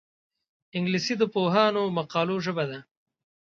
[0.77, 2.79] انګلیسي د پوهانو مقالو ژبه ده